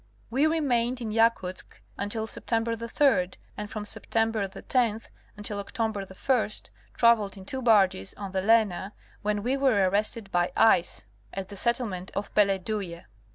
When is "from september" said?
3.69-4.47